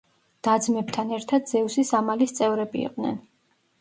და-ძმებთან 0.45 1.11
ერთად 1.17 1.51
ზევსის 1.53 1.93
ამალის 1.99 2.35
წევრები 2.41 2.83
იყვნენ. 2.91 3.21